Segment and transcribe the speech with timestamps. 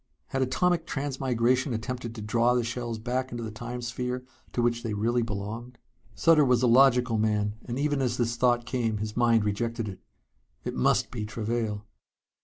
[0.29, 4.81] Had atomic transmigration attempted to draw the shells back into the Time sphere to which
[4.81, 5.77] they really belonged?
[6.15, 9.99] Sutter was a logical man, and even as this thought came his mind rejected it.
[10.63, 11.85] It must be Travail.